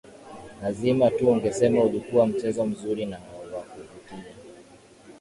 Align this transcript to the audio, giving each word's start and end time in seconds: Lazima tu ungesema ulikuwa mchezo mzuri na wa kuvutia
Lazima 0.61 1.09
tu 1.11 1.29
ungesema 1.31 1.83
ulikuwa 1.83 2.27
mchezo 2.27 2.65
mzuri 2.65 3.05
na 3.05 3.17
wa 3.53 3.61
kuvutia 3.63 4.33